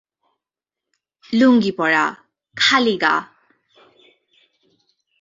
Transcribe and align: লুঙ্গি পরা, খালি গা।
লুঙ্গি 1.33 1.71
পরা, 1.71 2.05
খালি 2.57 2.95
গা। 3.01 3.15